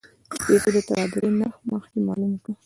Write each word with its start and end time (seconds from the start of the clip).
د 0.31 0.33
پیسو 0.45 0.69
د 0.75 0.77
تبادلې 0.87 1.29
نرخ 1.39 1.55
مخکې 1.71 1.97
معلوم 2.07 2.33
کړه. 2.43 2.53